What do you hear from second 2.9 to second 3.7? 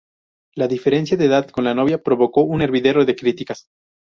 de críticas.